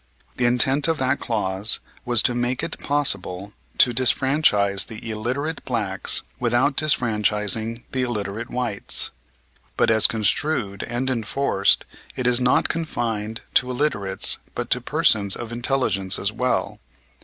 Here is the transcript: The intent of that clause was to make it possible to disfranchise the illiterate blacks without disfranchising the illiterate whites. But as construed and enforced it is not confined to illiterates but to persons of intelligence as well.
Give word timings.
The 0.37 0.47
intent 0.47 0.87
of 0.87 0.97
that 0.97 1.19
clause 1.19 1.79
was 2.05 2.23
to 2.23 2.33
make 2.33 2.63
it 2.63 2.79
possible 2.79 3.53
to 3.77 3.93
disfranchise 3.93 4.85
the 4.87 5.11
illiterate 5.11 5.63
blacks 5.63 6.23
without 6.39 6.75
disfranchising 6.75 7.83
the 7.91 8.01
illiterate 8.01 8.49
whites. 8.49 9.11
But 9.77 9.91
as 9.91 10.07
construed 10.07 10.81
and 10.81 11.07
enforced 11.11 11.85
it 12.15 12.25
is 12.25 12.41
not 12.41 12.67
confined 12.67 13.41
to 13.53 13.69
illiterates 13.69 14.39
but 14.55 14.71
to 14.71 14.81
persons 14.81 15.35
of 15.35 15.51
intelligence 15.51 16.17
as 16.17 16.31
well. 16.31 16.79